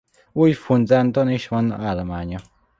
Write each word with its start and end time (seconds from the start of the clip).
Új-Fundlandon 0.31 1.29
is 1.29 1.47
van 1.47 1.71
állománya. 1.71 2.39